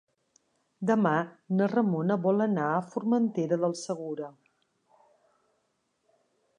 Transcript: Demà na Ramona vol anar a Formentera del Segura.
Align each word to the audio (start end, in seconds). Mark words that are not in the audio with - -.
Demà 0.89 1.11
na 1.59 1.67
Ramona 1.73 2.17
vol 2.25 2.47
anar 2.47 2.65
a 2.71 2.81
Formentera 2.95 3.61
del 3.67 3.79
Segura. 3.83 4.31